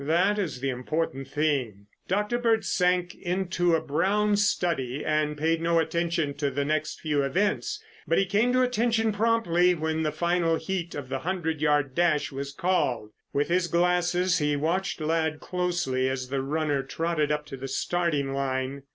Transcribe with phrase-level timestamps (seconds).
[0.03, 2.39] That is the important thing." Dr.
[2.39, 7.79] Bird sank into a brown study and paid no attention to the next few events,
[8.07, 12.31] but he came to attention promptly when the final heat of the hundred yard dash
[12.31, 13.11] was called.
[13.31, 18.33] With his glasses he watched Ladd closely as the runner trotted up to the starting
[18.33, 18.81] line.